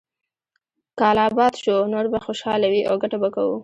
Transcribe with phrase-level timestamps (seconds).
[0.99, 3.55] کال اباد شو، نور به خوشاله وي او ګټه به کوو.